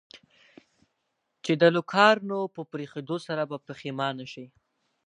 [1.43, 4.45] چې د لوکارنو په پرېښودو سره به پښېمانه شې.